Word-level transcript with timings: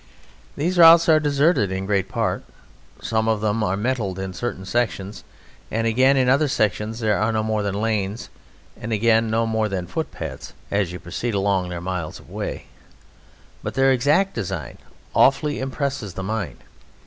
These 0.57 0.79
roads 0.79 1.07
are 1.07 1.19
deserted 1.19 1.71
in 1.71 1.85
great 1.85 2.09
part. 2.09 2.43
Some 3.03 3.27
of 3.27 3.39
them 3.41 3.63
are 3.63 3.77
metalled 3.77 4.17
in 4.17 4.33
certain 4.33 4.65
sections, 4.65 5.23
and 5.69 5.85
again 5.85 6.17
in 6.17 6.27
other 6.27 6.47
sections 6.47 7.03
are 7.03 7.31
no 7.31 7.43
more 7.43 7.61
than 7.61 7.79
lanes, 7.79 8.29
and 8.75 8.91
again 8.91 9.29
no 9.29 9.45
more 9.45 9.69
than 9.69 9.85
footpaths, 9.85 10.53
as 10.71 10.91
you 10.91 10.99
proceed 10.99 11.35
along 11.35 11.69
their 11.69 11.81
miles 11.81 12.17
of 12.17 12.31
way; 12.31 12.65
but 13.61 13.75
their 13.75 13.91
exact 13.91 14.33
design 14.33 14.79
awfully 15.13 15.59
impresses 15.59 16.15
the 16.15 16.23
mind. 16.23 16.57